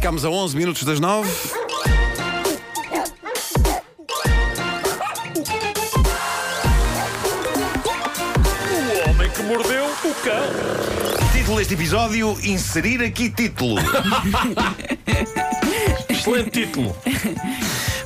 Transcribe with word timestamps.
ficámos 0.00 0.24
a 0.24 0.30
11 0.30 0.56
minutos 0.56 0.82
das 0.84 0.98
9. 0.98 1.30
O 8.96 9.10
homem 9.10 9.30
que 9.30 9.42
mordeu 9.42 9.84
o 9.84 10.14
cão. 10.24 11.28
Título 11.34 11.58
deste 11.58 11.74
episódio: 11.74 12.34
Inserir 12.42 13.02
aqui 13.02 13.28
título. 13.28 13.76
Excelente 16.08 16.50
título. 16.50 16.96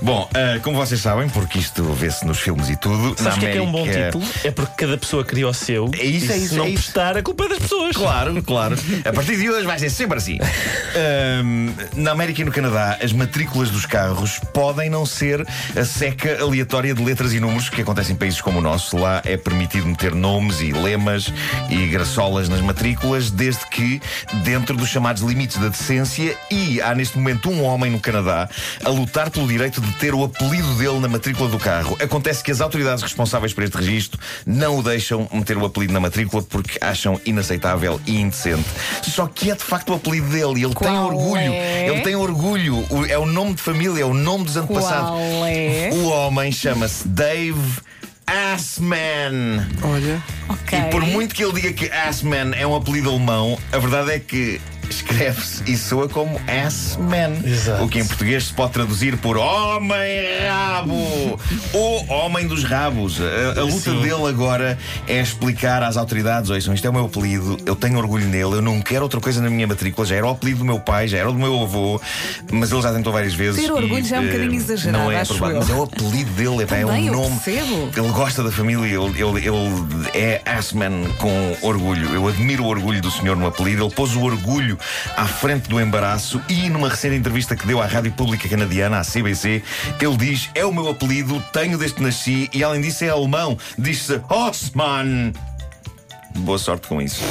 Bom, 0.04 0.28
ah, 0.34 0.58
como 0.62 0.76
vocês 0.76 1.00
sabem, 1.00 1.30
porque 1.30 1.58
isto 1.58 1.82
vê-se 1.94 2.26
nos 2.26 2.38
filmes 2.38 2.68
e 2.68 2.76
tudo, 2.76 3.16
Sabes 3.18 3.38
o 3.38 3.40
que 3.40 3.46
é, 3.46 3.52
que 3.52 3.56
é 3.58 3.62
um 3.62 3.72
bom 3.72 3.84
América- 3.84 4.04
título? 4.10 4.24
É 4.44 4.50
porque 4.50 4.72
cada 4.76 4.98
pessoa 4.98 5.24
cria 5.24 5.48
o 5.48 5.54
seu. 5.54 5.90
É 5.98 6.04
isso, 6.04 6.30
é 6.30 6.34
se 6.36 6.44
isso, 6.44 6.56
não 6.56 6.66
é 6.66 6.68
isso. 6.68 6.82
prestar, 6.82 7.16
a 7.16 7.22
culpa 7.22 7.46
é 7.46 7.48
das 7.48 7.58
pessoas. 7.60 7.96
Claro, 7.96 8.42
claro. 8.42 8.76
A 9.02 9.12
partir 9.14 9.38
de 9.38 9.48
hoje 9.48 9.66
vai 9.66 9.78
ser 9.78 9.88
sempre 9.88 10.18
assim. 10.18 10.38
Na 11.96 12.10
América 12.10 12.42
e 12.42 12.44
no 12.44 12.52
Canadá, 12.52 12.98
as 13.02 13.14
matrículas 13.14 13.70
dos 13.70 13.86
carros 13.86 14.38
podem 14.52 14.90
não 14.90 15.06
ser 15.06 15.42
a 15.74 15.84
seca 15.86 16.38
aleatória 16.42 16.94
de 16.94 17.02
letras 17.02 17.32
e 17.32 17.40
números 17.40 17.70
que 17.70 17.80
acontece 17.80 18.12
em 18.12 18.16
países 18.16 18.42
como 18.42 18.58
o 18.58 18.62
nosso. 18.62 18.98
Lá 18.98 19.22
é 19.24 19.38
permitido 19.38 19.86
meter 19.86 20.14
nomes 20.14 20.60
e 20.60 20.70
lemas 20.70 21.32
e 21.70 21.86
graçolas 21.86 22.46
nas 22.50 22.60
matrículas, 22.60 23.30
desde 23.30 23.66
que 23.68 24.02
dentro 24.42 24.76
dos 24.76 24.90
chamados 24.90 25.22
limites 25.22 25.56
da 25.56 25.68
decência. 25.68 26.36
E 26.50 26.82
há 26.82 26.94
neste 26.94 27.16
momento 27.16 27.48
um 27.48 27.62
homem 27.62 27.90
no 27.90 28.00
Canadá 28.00 28.50
a 28.84 28.88
lutar 28.90 29.30
pelo 29.30 29.48
direito 29.48 29.80
de 29.80 29.93
ter 29.94 30.14
o 30.14 30.24
apelido 30.24 30.74
dele 30.74 30.98
na 31.00 31.08
matrícula 31.08 31.48
do 31.48 31.58
carro. 31.58 31.96
Acontece 32.00 32.42
que 32.42 32.50
as 32.50 32.60
autoridades 32.60 33.02
responsáveis 33.02 33.52
por 33.52 33.64
este 33.64 33.76
registro 33.76 34.18
não 34.46 34.78
o 34.78 34.82
deixam 34.82 35.28
meter 35.32 35.56
o 35.56 35.64
apelido 35.64 35.92
na 35.92 36.00
matrícula 36.00 36.42
porque 36.42 36.78
acham 36.80 37.20
inaceitável 37.24 38.00
e 38.06 38.20
indecente. 38.20 38.64
Só 39.02 39.26
que 39.26 39.50
é 39.50 39.54
de 39.54 39.62
facto 39.64 39.90
o 39.90 39.94
apelido 39.94 40.28
dele 40.28 40.60
e 40.60 40.64
ele 40.64 40.74
tem 40.74 40.88
Qual 40.88 41.06
orgulho. 41.06 41.52
é? 41.52 41.88
Ele 41.88 42.00
tem 42.02 42.14
orgulho. 42.16 42.84
É 43.08 43.18
o 43.18 43.26
nome 43.26 43.54
de 43.54 43.62
família, 43.62 44.02
é 44.02 44.06
o 44.06 44.14
nome 44.14 44.44
dos 44.44 44.56
antepassados. 44.56 45.10
Qual 45.10 45.46
é? 45.46 45.90
O 45.92 46.04
homem 46.08 46.50
chama-se 46.52 47.06
Dave 47.08 47.60
Assman. 48.26 49.66
Olha. 49.82 50.22
Ok. 50.48 50.78
E 50.78 50.82
por 50.90 51.02
muito 51.02 51.34
que 51.34 51.44
ele 51.44 51.52
diga 51.52 51.72
que 51.72 51.90
Assman 51.90 52.52
é 52.54 52.66
um 52.66 52.74
apelido 52.74 53.10
alemão, 53.10 53.58
a 53.72 53.78
verdade 53.78 54.12
é 54.12 54.18
que 54.18 54.60
escreve-se 54.92 55.62
e 55.70 55.76
soa 55.76 56.08
como 56.08 56.40
Assman. 56.46 57.40
Exato. 57.44 57.84
O 57.84 57.88
que 57.88 57.98
em 57.98 58.06
português 58.06 58.44
se 58.44 58.52
pode 58.54 58.72
traduzir 58.72 59.16
por 59.18 59.36
Homem 59.36 60.24
Rabo. 60.48 60.94
O 61.72 62.12
Homem 62.12 62.46
dos 62.46 62.64
Rabos. 62.64 63.20
A, 63.20 63.60
a 63.60 63.64
luta 63.64 63.90
Sim. 63.90 64.00
dele 64.00 64.26
agora 64.28 64.78
é 65.06 65.20
explicar 65.20 65.82
às 65.82 65.96
autoridades: 65.96 66.50
ouçam, 66.50 66.74
isto 66.74 66.86
é 66.86 66.90
o 66.90 66.92
meu 66.92 67.06
apelido, 67.06 67.56
eu 67.66 67.76
tenho 67.76 67.98
orgulho 67.98 68.26
nele, 68.26 68.54
eu 68.56 68.62
não 68.62 68.80
quero 68.80 69.02
outra 69.02 69.20
coisa 69.20 69.40
na 69.40 69.50
minha 69.50 69.66
matrícula. 69.66 70.06
Já 70.06 70.16
era 70.16 70.26
o 70.26 70.30
apelido 70.30 70.58
do 70.58 70.64
meu 70.64 70.80
pai, 70.80 71.08
já 71.08 71.18
era 71.18 71.28
o 71.28 71.32
do 71.32 71.38
meu 71.38 71.62
avô, 71.62 72.00
mas 72.52 72.70
ele 72.70 72.82
já 72.82 72.92
tentou 72.92 73.12
várias 73.12 73.34
vezes. 73.34 73.60
Ter 73.62 73.72
orgulho 73.72 73.98
e, 73.98 74.04
já 74.04 74.16
é 74.16 74.20
um 74.20 74.24
eh, 74.24 74.26
bocadinho 74.26 74.54
exagerado, 74.54 75.04
Não 75.04 75.10
é 75.12 75.20
acho 75.20 75.34
aprovado, 75.34 75.54
eu. 75.54 75.60
mas 75.60 75.70
é 75.70 75.74
o 75.74 75.82
apelido 75.82 76.30
dele, 76.32 76.62
é 76.62 76.66
Também 76.66 76.84
um 76.84 77.06
eu 77.06 77.12
nome. 77.12 77.38
percebo. 77.40 77.90
Ele 77.96 78.12
gosta 78.12 78.42
da 78.42 78.50
família, 78.50 78.84
ele, 78.84 79.22
ele, 79.22 79.46
ele 79.46 80.08
é 80.14 80.40
Assman 80.44 81.04
com 81.18 81.56
orgulho. 81.62 82.14
Eu 82.14 82.28
admiro 82.28 82.64
o 82.64 82.66
orgulho 82.66 83.00
do 83.00 83.10
senhor 83.10 83.36
no 83.36 83.46
apelido. 83.46 83.84
Ele 83.84 83.94
pôs 83.94 84.14
o 84.14 84.22
orgulho 84.22 84.78
à 85.16 85.24
frente 85.24 85.68
do 85.68 85.80
embaraço 85.80 86.40
e 86.48 86.68
numa 86.68 86.88
recente 86.88 87.16
entrevista 87.16 87.56
que 87.56 87.66
deu 87.66 87.80
à 87.80 87.86
Rádio 87.86 88.12
Pública 88.12 88.48
Canadiana, 88.48 88.98
à 88.98 89.04
CBC, 89.04 89.62
ele 90.00 90.16
diz: 90.16 90.50
É 90.54 90.64
o 90.64 90.72
meu 90.72 90.88
apelido, 90.88 91.23
tenho 91.52 91.78
desde 91.78 91.96
que 91.96 92.02
nasci 92.02 92.48
e 92.52 92.62
além 92.62 92.80
disso 92.80 93.04
é 93.04 93.08
alemão. 93.08 93.56
Diz-se 93.78 94.20
Osman. 94.28 95.32
Boa 96.38 96.58
sorte 96.58 96.88
com 96.88 97.00
isso. 97.00 97.22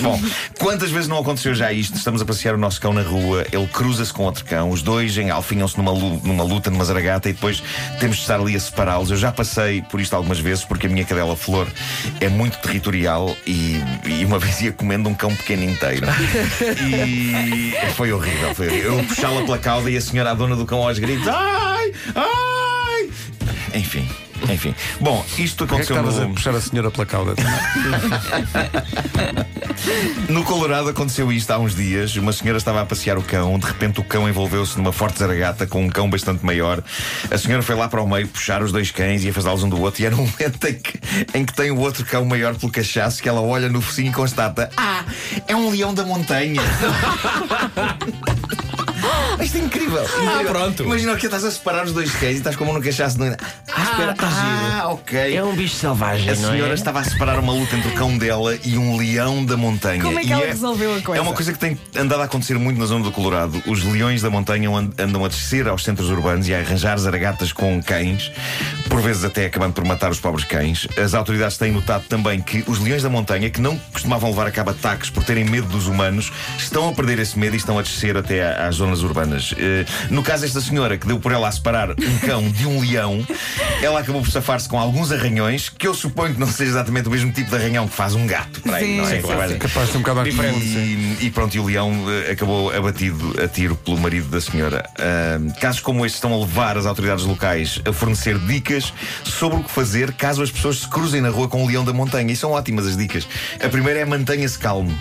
Bom, 0.00 0.18
quantas 0.58 0.90
vezes 0.90 1.08
não 1.08 1.18
aconteceu 1.18 1.54
já 1.54 1.72
isto? 1.72 1.96
Estamos 1.96 2.22
a 2.22 2.24
passear 2.24 2.54
o 2.54 2.58
nosso 2.58 2.80
cão 2.80 2.92
na 2.92 3.02
rua, 3.02 3.44
ele 3.50 3.66
cruza-se 3.66 4.12
com 4.12 4.22
outro 4.22 4.44
cão, 4.44 4.70
os 4.70 4.80
dois 4.80 5.16
engalfinham-se 5.18 5.76
numa, 5.76 5.92
numa 5.92 6.44
luta, 6.44 6.70
numa 6.70 6.84
zaragata 6.84 7.28
e 7.28 7.32
depois 7.32 7.60
temos 7.98 8.16
de 8.16 8.22
estar 8.22 8.38
ali 8.38 8.54
a 8.54 8.60
separá-los. 8.60 9.10
Eu 9.10 9.16
já 9.16 9.32
passei 9.32 9.82
por 9.82 10.00
isto 10.00 10.14
algumas 10.14 10.38
vezes 10.38 10.64
porque 10.64 10.86
a 10.86 10.90
minha 10.90 11.04
cadela 11.04 11.34
Flor 11.34 11.66
é 12.20 12.28
muito 12.28 12.58
territorial 12.58 13.36
e, 13.44 13.80
e 14.06 14.24
uma 14.24 14.38
vez 14.38 14.60
ia 14.60 14.72
comendo 14.72 15.08
um 15.08 15.14
cão 15.14 15.34
pequeno 15.34 15.64
inteiro. 15.64 16.06
E 16.88 17.72
foi 17.96 18.12
horrível, 18.12 18.54
foi 18.54 18.68
horrível. 18.68 18.98
Eu 18.98 19.04
puxá-la 19.04 19.42
pela 19.42 19.58
cauda 19.58 19.90
e 19.90 19.96
a 19.96 20.00
senhora, 20.00 20.30
a 20.30 20.34
dona 20.34 20.54
do 20.54 20.64
cão, 20.64 20.86
aos 20.86 20.98
gritos: 20.98 21.26
Ai! 21.26 21.92
Ai! 22.14 22.49
Enfim. 23.74 24.08
Enfim, 24.48 24.74
bom, 24.98 25.24
isto 25.36 25.64
é 25.64 25.66
aconteceu 25.66 25.98
a 25.98 26.02
no... 26.02 26.34
puxar 26.34 26.54
a 26.54 26.60
senhora 26.60 26.90
pela 26.90 27.04
cauda? 27.04 27.34
No 30.28 30.44
Colorado 30.44 30.88
aconteceu 30.88 31.32
isto 31.32 31.50
há 31.50 31.58
uns 31.58 31.74
dias. 31.74 32.14
Uma 32.16 32.32
senhora 32.32 32.58
estava 32.58 32.80
a 32.80 32.86
passear 32.86 33.18
o 33.18 33.22
cão, 33.22 33.58
de 33.58 33.66
repente 33.66 33.98
o 34.00 34.04
cão 34.04 34.28
envolveu-se 34.28 34.76
numa 34.76 34.92
forte 34.92 35.18
zaragata 35.18 35.66
com 35.66 35.84
um 35.84 35.88
cão 35.88 36.08
bastante 36.08 36.44
maior. 36.44 36.82
A 37.30 37.38
senhora 37.38 37.62
foi 37.62 37.74
lá 37.74 37.88
para 37.88 38.00
o 38.02 38.08
meio 38.08 38.28
puxar 38.28 38.62
os 38.62 38.72
dois 38.72 38.90
cães 38.90 39.24
e 39.24 39.28
afastá-los 39.30 39.62
um 39.62 39.68
do 39.68 39.80
outro. 39.80 40.02
E 40.02 40.06
era 40.06 40.14
um 40.14 40.18
momento 40.26 40.66
em 40.66 40.74
que, 40.74 41.00
em 41.34 41.44
que 41.44 41.52
tem 41.52 41.70
o 41.70 41.78
outro 41.78 42.04
cão 42.04 42.24
maior 42.24 42.54
pelo 42.54 42.70
cachaço 42.70 43.22
que 43.22 43.28
ela 43.28 43.40
olha 43.40 43.68
no 43.68 43.80
focinho 43.80 44.10
e 44.10 44.12
constata: 44.12 44.70
Ah, 44.76 45.04
é 45.48 45.56
um 45.56 45.70
leão 45.70 45.92
da 45.94 46.04
montanha. 46.04 46.60
Isto 49.40 49.58
é 49.58 49.60
incrível. 49.60 50.02
incrível. 50.04 50.52
pronto. 50.52 50.82
Imagina 50.84 51.16
que 51.16 51.26
estás 51.26 51.44
a 51.44 51.50
separar 51.50 51.84
os 51.84 51.92
dois 51.92 52.10
cães 52.12 52.34
e 52.34 52.38
estás 52.38 52.56
como 52.56 52.72
no 52.72 52.82
cachaço. 52.82 53.18
Ah, 53.74 53.82
espera. 53.82 54.14
tá 54.14 54.28
ah, 54.82 54.88
ok. 54.92 55.36
É 55.36 55.42
um 55.44 55.54
bicho 55.54 55.74
selvagem, 55.76 56.28
A 56.30 56.34
não 56.36 56.50
senhora 56.52 56.72
é? 56.72 56.74
estava 56.74 57.00
a 57.00 57.04
separar 57.04 57.38
uma 57.38 57.52
luta 57.52 57.76
entre 57.76 57.88
o 57.90 57.94
cão 57.94 58.16
dela 58.18 58.56
e 58.64 58.76
um 58.76 58.96
leão 58.96 59.44
da 59.44 59.56
montanha. 59.56 60.02
Como 60.02 60.18
é 60.18 60.22
que 60.22 60.28
E 60.28 60.32
ela 60.32 60.46
resolveu 60.46 60.96
a 60.96 61.00
coisa? 61.00 61.18
É 61.20 61.22
uma 61.22 61.32
coisa 61.32 61.52
que 61.52 61.58
tem 61.58 61.78
andado 61.96 62.20
a 62.20 62.24
acontecer 62.24 62.58
muito 62.58 62.78
na 62.78 62.86
zona 62.86 63.04
do 63.04 63.12
Colorado. 63.12 63.62
Os 63.66 63.82
leões 63.84 64.22
da 64.22 64.30
montanha 64.30 64.68
and- 64.70 64.90
andam 64.98 65.24
a 65.24 65.28
descer 65.28 65.68
aos 65.68 65.84
centros 65.84 66.08
urbanos 66.10 66.48
e 66.48 66.54
a 66.54 66.58
arranjar 66.58 66.98
zaragatas 66.98 67.52
com 67.52 67.82
cães, 67.82 68.30
por 68.88 69.00
vezes 69.00 69.24
até 69.24 69.46
acabando 69.46 69.72
por 69.74 69.84
matar 69.84 70.10
os 70.10 70.18
pobres 70.20 70.44
cães. 70.44 70.86
As 71.02 71.14
autoridades 71.14 71.56
têm 71.56 71.72
notado 71.72 72.04
também 72.08 72.40
que 72.40 72.64
os 72.66 72.78
leões 72.78 73.02
da 73.02 73.08
montanha, 73.10 73.50
que 73.50 73.60
não 73.60 73.76
costumavam 73.92 74.30
levar 74.30 74.46
a 74.46 74.50
cabo 74.50 74.70
ataques 74.70 75.10
por 75.10 75.24
terem 75.24 75.44
medo 75.44 75.68
dos 75.68 75.86
humanos, 75.86 76.32
estão 76.58 76.88
a 76.88 76.92
perder 76.92 77.18
esse 77.18 77.38
medo 77.38 77.54
e 77.54 77.58
estão 77.58 77.78
a 77.78 77.82
descer 77.82 78.16
até 78.16 78.42
às 78.60 78.76
zonas 78.76 79.02
urbanas. 79.02 79.54
Eh, 79.56 79.84
no 80.10 80.22
caso 80.22 80.42
desta 80.42 80.60
senhora, 80.60 80.96
que 80.98 81.06
deu 81.06 81.18
por 81.18 81.32
ela 81.32 81.48
a 81.48 81.52
separar 81.52 81.90
um 81.90 82.18
cão 82.26 82.48
de 82.50 82.66
um 82.66 82.80
leão, 82.80 83.24
ela 83.82 84.00
acabou 84.00 84.22
por 84.22 84.30
safar-se 84.30 84.68
com 84.68 84.78
alguns 84.78 85.12
arranhões, 85.12 85.68
que 85.68 85.86
eu 85.86 85.94
suponho 85.94 86.34
que 86.34 86.40
não 86.40 86.46
seja 86.46 86.70
exatamente 86.70 87.08
o 87.08 87.10
mesmo 87.10 87.32
tipo 87.32 87.50
de 87.50 87.56
arranhão 87.56 87.88
que 87.88 87.94
faz 87.94 88.14
um 88.14 88.26
gato. 88.26 88.60
Para 88.60 88.76
aí, 88.76 88.84
Sim, 88.84 88.96
não 88.98 89.04
é? 89.42 89.48
sim, 89.48 89.58
Capaz 89.58 89.86
de 89.86 89.92
ser 89.92 89.98
um 89.98 90.02
bocado 90.02 90.28
e, 90.28 91.18
e 91.20 91.30
pronto, 91.30 91.54
e 91.54 91.60
o 91.60 91.64
leão 91.64 91.92
eh, 92.08 92.32
acabou 92.32 92.74
abatido 92.74 93.34
a 93.42 93.48
tiro 93.48 93.74
pelo 93.76 93.98
marido 93.98 94.28
da 94.28 94.40
senhora. 94.40 94.88
Ahm, 94.98 95.50
casos 95.60 95.80
como 95.80 96.04
este 96.04 96.16
estão 96.16 96.32
a 96.34 96.38
levar 96.38 96.76
as 96.76 96.86
autoridades 96.86 97.24
locais 97.24 97.80
a 97.86 97.92
fornecer 97.92 98.38
dicas 98.38 98.92
sobre 99.24 99.58
o 99.58 99.64
que 99.64 99.70
fazer 99.70 100.12
caso 100.12 100.42
as 100.42 100.50
pessoas 100.50 100.80
se 100.80 100.88
cruzem 100.88 101.20
na 101.20 101.30
rua 101.30 101.48
com 101.48 101.64
o 101.64 101.66
leão 101.66 101.84
da 101.84 101.92
montanha. 101.92 102.32
E 102.32 102.36
são 102.36 102.52
ótimas 102.52 102.86
as 102.86 102.96
dicas. 102.96 103.26
A 103.64 103.68
primeira 103.68 104.00
é 104.00 104.04
mantenha-se 104.04 104.58
calmo. 104.58 104.96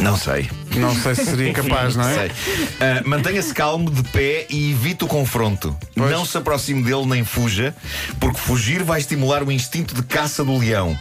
Não 0.00 0.16
sei. 0.16 0.48
Não 0.78 0.94
sei 0.94 1.14
se 1.14 1.24
seria 1.24 1.52
capaz, 1.52 1.96
não 1.96 2.08
é? 2.08 2.14
Sei. 2.14 2.30
Ah, 2.80 3.02
Mantenha-se 3.04 3.52
calmo, 3.54 3.90
de 3.90 4.02
pé 4.04 4.46
e 4.50 4.72
evite 4.72 5.04
o 5.04 5.06
confronto. 5.06 5.76
Pois. 5.94 6.10
Não 6.10 6.24
se 6.24 6.36
aproxime 6.36 6.82
dele 6.82 7.06
nem 7.06 7.24
fuja, 7.24 7.74
porque 8.20 8.38
fugir 8.38 8.82
vai 8.82 9.00
estimular 9.00 9.42
o 9.42 9.50
instinto 9.50 9.94
de 9.94 10.02
caça 10.02 10.44
do 10.44 10.56
leão. 10.58 10.98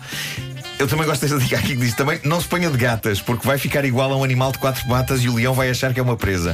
Eu 0.78 0.88
também 0.90 1.06
gosto 1.06 1.22
desta 1.22 1.38
dica 1.40 1.56
aqui 1.58 1.70
que 1.70 1.78
diz 1.78 1.94
também 1.94 2.20
não 2.26 2.40
se 2.42 2.48
ponha 2.48 2.70
de 2.70 2.78
gatas, 2.78 3.22
porque 3.22 3.48
vai 3.48 3.58
ficar 3.58 3.86
igual 3.86 4.12
a 4.12 4.18
um 4.18 4.24
animal 4.26 4.52
de 4.52 4.58
quatro 4.60 4.86
patas 4.88 5.24
e 5.24 5.30
o 5.30 5.36
leão 5.36 5.54
vai 5.54 5.70
achar 5.70 5.94
que 5.94 6.00
é 6.02 6.04
uma 6.04 6.18
presa. 6.18 6.54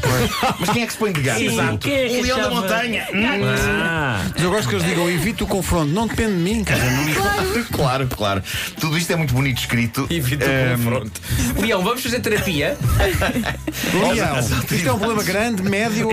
Mas 0.60 0.70
quem 0.70 0.84
é 0.84 0.86
que 0.86 0.94
se 0.94 1.00
põe 1.00 1.12
de 1.12 1.22
gatas? 1.22 1.42
Exato. 1.42 1.88
É 1.88 2.08
que 2.08 2.18
o 2.20 2.22
leão 2.22 2.38
da 2.38 2.46
achava- 2.48 2.62
montanha. 2.62 3.08
Ah, 3.14 4.22
Mas 4.34 4.44
eu 4.44 4.52
gosto 4.52 4.70
que 4.70 4.76
eles 4.76 4.86
digam 4.88 5.10
evite 5.10 5.44
o 5.44 5.48
confronto. 5.48 5.92
Não 5.92 6.06
depende 6.08 6.34
de 6.34 6.40
mim, 6.40 6.64
cara. 6.64 6.84
Não... 6.84 7.64
claro, 7.74 8.08
claro. 8.08 8.44
Tudo 8.80 8.96
isto 8.96 9.12
é 9.12 9.16
muito 9.16 9.34
bonito 9.34 9.58
escrito. 9.60 10.06
evita 10.10 10.46
Ahm, 10.46 10.74
o 10.74 10.78
confronto. 10.78 11.22
Leão, 11.60 11.84
vamos 11.84 12.04
fazer 12.04 12.20
terapia? 12.20 12.78
Leão, 14.14 14.40
isto 14.72 14.88
é 14.88 14.94
um 14.94 15.00
problema 15.00 15.24
grande, 15.24 15.64
médio. 15.64 16.10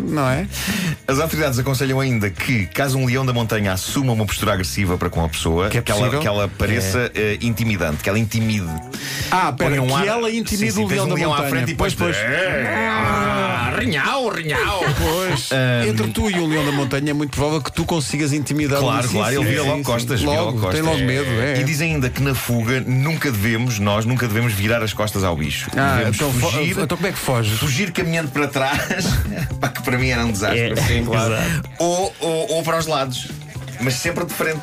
Não 0.00 0.28
é? 0.28 0.46
As 1.08 1.18
autoridades 1.18 1.58
aconselham 1.58 1.98
ainda 2.00 2.28
que, 2.30 2.66
caso 2.66 2.98
um 2.98 3.06
leão 3.06 3.24
da 3.24 3.32
montanha 3.32 3.72
assuma 3.72 4.12
uma 4.12 4.26
postura 4.26 4.52
agressiva 4.52 4.98
para 4.98 5.08
com 5.08 5.24
a 5.24 5.28
pessoa, 5.28 5.68
Que 5.70 5.78
é 5.78 5.82
ela, 5.86 5.98
possível? 5.98 6.20
que 6.20 6.26
ela 6.26 6.48
pareça 6.48 7.05
eh, 7.14 7.38
intimidante, 7.40 8.02
que 8.02 8.08
ela 8.08 8.18
intimide. 8.18 8.66
Ah, 9.30 9.52
pera, 9.52 9.80
um 9.82 9.86
que 9.86 9.92
ar- 9.94 10.06
ela 10.06 10.30
Sim, 10.30 10.38
intimida 10.38 10.72
sim, 10.72 10.84
o 10.84 10.86
leão 10.88 11.04
um 11.06 11.08
da 11.08 11.14
leão 11.14 11.30
montanha. 11.30 11.46
à 11.46 11.50
frente 11.50 11.72
e 11.72 11.74
pois, 11.74 11.92
depois. 11.94 12.16
pois. 12.16 12.28
Ah, 12.88 13.72
rinhau, 13.78 14.28
rinhau. 14.28 14.80
Pois, 14.98 15.50
entre 15.88 16.08
tu 16.08 16.30
e 16.30 16.38
o 16.38 16.46
leão 16.46 16.64
da 16.64 16.72
montanha 16.72 17.10
é 17.10 17.12
muito 17.12 17.30
provável 17.30 17.60
que 17.60 17.72
tu 17.72 17.84
consigas 17.84 18.32
intimidar 18.32 18.78
Claro, 18.80 19.06
o 19.06 19.10
claro, 19.10 19.34
ele 19.34 19.44
vira 19.44 19.62
sim, 19.62 19.66
logo 19.68 19.78
sim. 19.78 19.82
costas. 19.84 20.20
vira 20.20 20.32
Logo, 20.32 20.52
costas. 20.60 20.74
tem 20.74 20.82
logo 20.82 20.98
medo, 21.04 21.28
é. 21.40 21.60
E 21.60 21.64
diz 21.64 21.80
ainda 21.80 22.08
que 22.08 22.22
na 22.22 22.34
fuga 22.34 22.80
nunca 22.86 23.30
devemos, 23.30 23.78
nós 23.78 24.04
nunca 24.04 24.26
devemos 24.28 24.52
virar 24.52 24.82
as 24.82 24.92
costas 24.92 25.24
ao 25.24 25.36
bicho. 25.36 25.70
Ah, 25.76 25.96
devemos 25.98 26.16
então, 26.16 26.32
fugir, 26.32 26.70
então 26.78 26.96
como 26.96 27.06
é 27.08 27.12
que 27.12 27.18
foges? 27.18 27.58
fugir 27.58 27.90
caminhando 27.92 28.30
para 28.30 28.48
trás, 28.48 29.04
pá, 29.60 29.68
que 29.68 29.82
para 29.82 29.98
mim 29.98 30.08
era 30.08 30.24
um 30.24 30.32
desastre. 30.32 30.72
É, 30.72 30.76
Sim, 30.76 31.04
claro. 31.04 31.34
ou, 31.78 32.14
ou, 32.20 32.52
ou 32.54 32.62
para 32.62 32.78
os 32.78 32.86
lados, 32.86 33.28
mas 33.80 33.94
sempre 33.94 34.24
de 34.24 34.32
frente. 34.32 34.62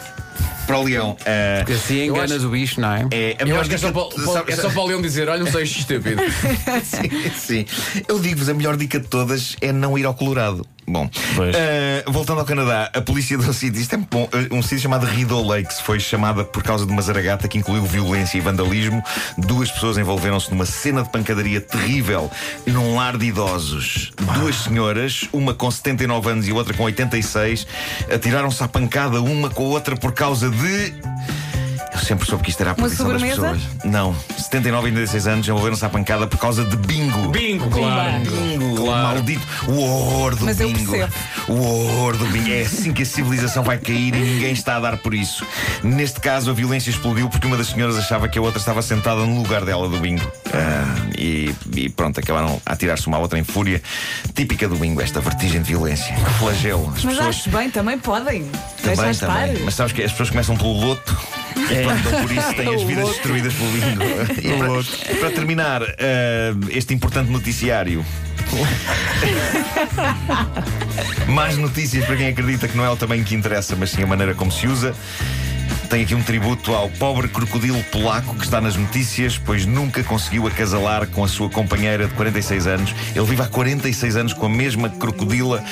Para 0.65 0.77
o 0.77 0.83
leão. 0.83 1.17
Ah, 1.25 1.57
Porque 1.59 1.73
assim 1.73 2.05
enganas 2.05 2.43
o 2.43 2.49
bicho, 2.49 2.79
não 2.81 2.91
é? 2.91 3.07
é, 3.11 3.35
a 3.37 3.41
Eu 3.41 3.45
melhor 3.47 3.59
acho 3.61 3.69
que 3.69 3.75
é 3.75 3.77
só, 3.77 3.87
dica- 3.87 4.09
para, 4.09 4.25
sabe- 4.33 4.51
é 4.51 4.55
só 4.55 4.69
para 4.69 4.81
o 4.81 4.85
Leão 4.87 5.01
dizer: 5.01 5.29
olha, 5.29 5.43
não 5.43 5.51
sei 5.51 5.63
estúpido. 5.79 6.21
sim, 6.83 7.29
sim. 7.35 7.65
Eu 8.07 8.19
digo-vos, 8.19 8.49
a 8.49 8.53
melhor 8.53 8.77
dica 8.77 8.99
de 8.99 9.07
todas 9.07 9.55
é 9.61 9.71
não 9.71 9.97
ir 9.97 10.05
ao 10.05 10.13
Colorado. 10.13 10.65
Bom, 10.87 11.09
eh, 11.55 12.03
voltando 12.07 12.39
ao 12.39 12.45
Canadá, 12.45 12.91
a 12.93 13.01
polícia 13.01 13.37
de 13.37 13.49
um 13.49 13.53
sítio, 13.53 13.81
isto 13.81 13.93
é 13.93 13.97
muito 13.97 14.09
bom, 14.09 14.27
eh, 14.33 14.47
um 14.51 14.61
sítio 14.61 14.79
chamado 14.79 15.05
Rideau 15.05 15.43
Lakes 15.43 15.79
foi 15.79 15.99
chamada 15.99 16.43
por 16.43 16.61
causa 16.61 16.85
de 16.85 16.91
uma 16.91 17.01
zaragata 17.01 17.47
que 17.47 17.57
incluiu 17.57 17.83
violência 17.85 18.37
e 18.37 18.41
vandalismo. 18.41 19.01
Duas 19.37 19.71
pessoas 19.71 19.97
envolveram-se 19.97 20.51
numa 20.51 20.65
cena 20.65 21.03
de 21.03 21.09
pancadaria 21.09 21.61
terrível 21.61 22.29
num 22.67 22.95
lar 22.95 23.17
de 23.17 23.27
idosos. 23.27 24.11
Duas 24.39 24.55
senhoras, 24.57 25.27
uma 25.31 25.53
com 25.53 25.69
79 25.71 26.29
anos 26.29 26.47
e 26.47 26.51
outra 26.51 26.73
com 26.73 26.83
86, 26.83 27.65
atiraram-se 28.13 28.61
à 28.63 28.67
pancada 28.67 29.21
uma 29.21 29.49
com 29.49 29.63
a 29.65 29.69
outra 29.69 29.95
por 29.95 30.11
causa 30.11 30.49
de. 30.49 30.93
Eu 31.93 31.99
sempre 31.99 32.27
soube 32.27 32.43
que 32.43 32.49
isto 32.49 32.59
era 32.61 32.71
a 32.71 32.73
Uma 32.73 32.83
posição 32.83 33.07
das 33.07 33.21
pessoas. 33.21 33.61
Não, 33.85 34.15
79 34.37 34.87
e 34.89 34.91
86 34.91 35.27
anos 35.27 35.47
envolveram-se 35.47 35.85
à 35.85 35.89
pancada 35.89 36.25
por 36.25 36.39
causa 36.39 36.65
de 36.65 36.75
bingo. 36.75 37.29
Bingo, 37.29 37.69
claro. 37.69 38.19
Bingo, 38.19 38.31
Claro. 38.31 38.42
Maldito. 39.15 39.47
O 39.67 39.77
horror 39.79 40.35
do 40.35 40.45
Mas 40.45 40.59
eu 40.59 40.67
bingo. 40.71 40.91
percebo. 40.91 41.13
O 41.47 41.53
horror 41.61 42.17
do 42.17 42.25
bingo. 42.27 42.49
É 42.51 42.61
assim 42.61 42.93
que 42.93 43.03
a 43.03 43.05
civilização 43.05 43.63
vai 43.63 43.77
cair 43.77 44.13
e 44.15 44.19
ninguém 44.19 44.51
está 44.53 44.77
a 44.77 44.79
dar 44.79 44.97
por 44.97 45.13
isso. 45.13 45.45
Neste 45.83 46.19
caso, 46.19 46.49
a 46.49 46.53
violência 46.53 46.89
explodiu 46.89 47.29
porque 47.29 47.45
uma 47.47 47.57
das 47.57 47.67
senhoras 47.67 47.97
achava 47.97 48.27
que 48.27 48.37
a 48.37 48.41
outra 48.41 48.59
estava 48.59 48.81
sentada 48.81 49.21
no 49.25 49.41
lugar 49.41 49.63
dela 49.65 49.87
do 49.87 49.97
bingo. 49.97 50.29
Ah, 50.53 50.95
e, 51.17 51.53
e 51.75 51.89
pronto, 51.89 52.19
acabaram 52.19 52.61
a 52.65 52.73
atirar-se 52.73 53.07
uma 53.07 53.17
à 53.17 53.19
outra 53.19 53.37
em 53.39 53.43
fúria. 53.43 53.81
Típica 54.33 54.67
do 54.67 54.75
bingo, 54.75 55.01
esta 55.01 55.19
vertigem 55.21 55.61
de 55.61 55.67
violência. 55.67 56.13
Que 56.15 56.33
flagelo. 56.39 56.87
As 56.95 57.03
Mas 57.03 57.15
pessoas. 57.15 57.27
acho 57.35 57.49
bem, 57.49 57.69
também 57.69 57.97
podem. 57.97 58.43
Deixa 58.83 58.95
Também, 58.95 59.11
estar. 59.11 59.27
também. 59.47 59.61
Mas 59.63 59.75
sabes 59.75 59.93
que 59.93 60.03
as 60.03 60.11
pessoas 60.11 60.29
começam 60.29 60.55
pelo 60.57 60.73
loto. 60.73 61.15
Pronto, 61.53 62.07
então 62.07 62.21
por 62.21 62.31
isso 62.31 62.53
têm 62.55 62.75
as 62.75 62.81
vidas 62.83 63.07
destruídas 63.09 63.53
pelo 63.53 63.71
bingo. 63.71 64.03
Para, 65.13 65.17
para 65.19 65.31
terminar, 65.31 65.81
eh, 65.97 66.53
este 66.69 66.93
importante 66.93 67.31
noticiário. 67.31 68.05
Mais 71.27 71.57
notícias 71.57 72.05
para 72.05 72.15
quem 72.15 72.27
acredita 72.27 72.67
que 72.67 72.77
não 72.77 72.85
é 72.85 72.89
o 72.89 72.95
tamanho 72.95 73.23
que 73.23 73.35
interessa, 73.35 73.75
mas 73.75 73.91
sim 73.91 74.03
a 74.03 74.07
maneira 74.07 74.35
como 74.35 74.51
se 74.51 74.67
usa. 74.67 74.93
Tem 75.89 76.01
aqui 76.01 76.15
um 76.15 76.23
tributo 76.23 76.73
ao 76.73 76.89
pobre 76.89 77.27
crocodilo 77.27 77.83
polaco 77.91 78.33
que 78.35 78.43
está 78.43 78.59
nas 78.59 78.75
notícias, 78.75 79.37
pois 79.37 79.63
nunca 79.63 80.03
conseguiu 80.03 80.47
acasalar 80.47 81.05
com 81.07 81.23
a 81.23 81.27
sua 81.27 81.49
companheira 81.49 82.07
de 82.07 82.13
46 82.15 82.65
anos. 82.65 82.95
Ele 83.15 83.25
vive 83.25 83.43
há 83.43 83.45
46 83.45 84.15
anos 84.15 84.33
com 84.33 84.47
a 84.47 84.49
mesma 84.49 84.89
crocodila. 84.89 85.63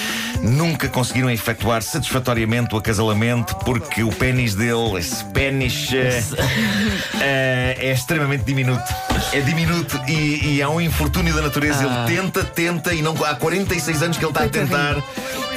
Nunca 0.43 0.87
conseguiram 0.87 1.31
efetuar 1.31 1.81
satisfatoriamente 1.81 2.75
o 2.75 2.77
acasalamento 2.77 3.55
porque 3.65 4.03
o 4.03 4.11
pênis 4.11 4.53
dele, 4.53 4.99
esse 4.99 5.25
pênis, 5.25 5.89
eh, 5.91 6.23
é 7.79 7.91
extremamente 7.91 8.43
diminuto. 8.43 9.10
É 9.33 9.39
diminuto 9.39 9.99
e, 10.07 10.55
e 10.57 10.61
há 10.61 10.69
um 10.69 10.81
infortúnio 10.81 11.33
da 11.33 11.41
natureza. 11.41 11.83
Ele 11.85 11.93
tenta, 12.21 12.43
tenta 12.43 12.93
e 12.93 13.01
não, 13.01 13.13
há 13.23 13.33
46 13.35 14.03
anos 14.03 14.17
que 14.17 14.25
ele 14.25 14.31
está 14.31 14.43
a 14.43 14.49
tentar 14.49 15.01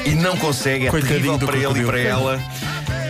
e 0.04 0.10
não 0.10 0.36
consegue. 0.36 0.86
É 0.86 0.90
Coitadinho 0.90 1.38
terrível 1.38 1.46
para 1.46 1.56
ele 1.56 1.80
e 1.80 1.84
para 1.84 1.98
ela. 1.98 2.40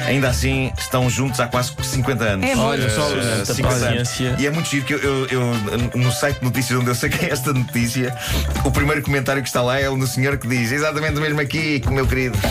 Ainda 0.07 0.29
assim, 0.29 0.71
estão 0.79 1.09
juntos 1.09 1.41
há 1.41 1.47
quase 1.47 1.73
50 1.83 2.25
anos. 2.25 2.47
É. 2.51 2.55
Olha 2.57 2.91
só, 2.91 3.09
tanta 3.09 3.55
50 3.55 3.75
anos. 3.75 4.09
paciência. 4.09 4.37
E 4.39 4.47
é 4.47 4.51
muito 4.51 4.69
giro 4.69 4.85
que 4.85 4.93
eu, 4.93 4.99
eu- 4.99 5.27
eu, 5.31 5.43
no 5.99 6.13
site 6.13 6.39
de 6.41 6.45
notícias 6.45 6.79
onde 6.79 6.89
eu 6.91 6.95
saquei 6.95 7.31
esta 7.31 7.55
notícia, 7.55 8.15
o 8.65 8.71
primeiro 8.71 9.01
comentário 9.03 9.41
que 9.43 9.49
está 9.49 9.63
lá 9.63 9.81
é 9.81 9.89
o 9.89 9.97
do 9.97 10.07
senhor 10.07 10.37
que 10.37 10.47
diz 10.47 10.73
exatamente 10.73 11.17
o 11.17 11.21
mesmo 11.23 11.41
aqui, 11.41 11.81
com 11.81 11.91
o 11.91 11.95
meu 11.95 12.07
querido. 12.07 12.39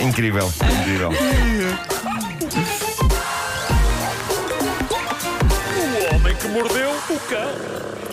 incrível, 0.00 0.52
incrível. 0.80 1.10
que 6.42 6.48
mordeu 6.48 6.90
o 6.90 7.20
cão. 7.28 8.11